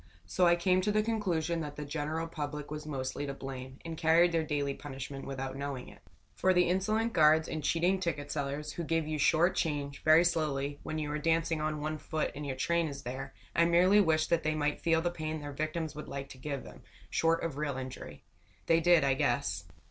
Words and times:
So 0.25 0.47
I 0.47 0.55
came 0.55 0.81
to 0.81 0.91
the 0.91 1.03
conclusion 1.03 1.59
that 1.59 1.75
the 1.75 1.85
general 1.85 2.27
public 2.27 2.71
was 2.71 2.87
mostly 2.87 3.27
to 3.27 3.35
blame, 3.35 3.77
and 3.85 3.95
carried 3.95 4.31
their 4.31 4.43
daily 4.43 4.73
punishment 4.73 5.27
without 5.27 5.55
knowing 5.55 5.89
it. 5.89 6.01
For 6.33 6.55
the 6.55 6.67
insolent 6.69 7.13
guards 7.13 7.47
and 7.47 7.63
cheating 7.63 7.99
ticket 7.99 8.31
sellers 8.31 8.71
who 8.71 8.83
give 8.83 9.07
you 9.07 9.19
short 9.19 9.55
change, 9.55 10.01
very 10.01 10.23
slowly, 10.25 10.79
when 10.81 10.97
you 10.97 11.11
are 11.11 11.19
dancing 11.19 11.61
on 11.61 11.79
one 11.81 11.99
foot 11.99 12.31
and 12.33 12.47
your 12.47 12.55
train 12.55 12.87
is 12.87 13.03
there, 13.03 13.35
I 13.55 13.65
merely 13.65 14.01
wished 14.01 14.31
that 14.31 14.41
they 14.41 14.55
might 14.55 14.81
feel 14.81 15.03
the 15.03 15.11
pain 15.11 15.39
their 15.39 15.53
victims 15.53 15.93
would 15.93 16.07
like 16.07 16.29
to 16.29 16.39
give 16.39 16.63
them, 16.63 16.81
short 17.11 17.43
of 17.43 17.57
real 17.57 17.77
injury. 17.77 18.23
They 18.65 18.79
did, 18.79 19.03
I 19.03 19.13
guess. 19.13 19.65